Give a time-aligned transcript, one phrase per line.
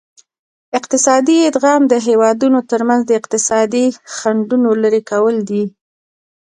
[0.77, 3.85] اقتصادي ادغام د هیوادونو ترمنځ د اقتصادي
[4.15, 5.63] خنډونو لرې کول دي